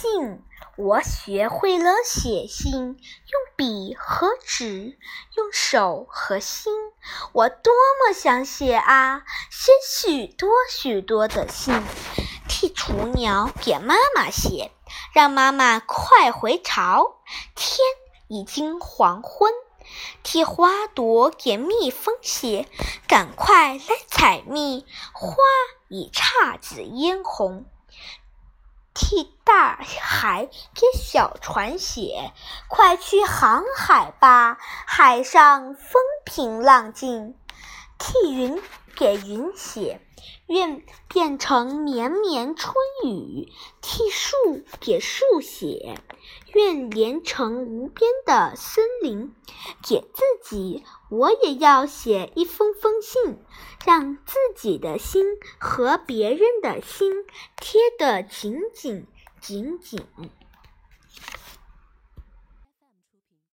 [0.00, 0.44] 信，
[0.76, 4.96] 我学会了写信，用笔和纸，
[5.34, 6.72] 用手和心。
[7.32, 11.82] 我多么想写啊，写许多许多的信，
[12.48, 14.70] 替雏鸟给妈妈写，
[15.12, 17.16] 让妈妈快回巢。
[17.56, 17.80] 天
[18.28, 19.52] 已经黄昏，
[20.22, 22.68] 替花朵给蜜蜂写，
[23.08, 24.86] 赶快来采蜜。
[25.12, 25.34] 花
[25.88, 27.66] 已姹紫嫣红。
[29.00, 32.32] 替大海给小船写，
[32.66, 37.36] 快去航海吧，海上风平浪静。
[37.96, 38.60] 替云
[38.96, 40.00] 给云写，
[40.48, 43.52] 愿变成绵绵春雨。
[43.80, 44.36] 替树
[44.80, 46.00] 给树写，
[46.52, 49.32] 愿连成无边的森林。
[49.86, 53.38] 给自己，我也要写一封封信，
[53.88, 55.24] 让自己的心
[55.58, 57.10] 和别人的心
[57.56, 59.06] 贴得紧紧
[59.40, 59.98] 紧紧。